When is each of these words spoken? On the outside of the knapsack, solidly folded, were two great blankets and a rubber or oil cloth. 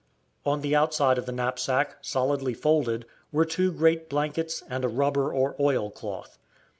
On 0.47 0.61
the 0.61 0.75
outside 0.75 1.19
of 1.19 1.27
the 1.27 1.31
knapsack, 1.31 1.97
solidly 2.01 2.55
folded, 2.55 3.05
were 3.31 3.45
two 3.45 3.71
great 3.71 4.09
blankets 4.09 4.63
and 4.67 4.83
a 4.83 4.87
rubber 4.89 5.31
or 5.31 5.55
oil 5.59 5.91
cloth. 5.91 6.39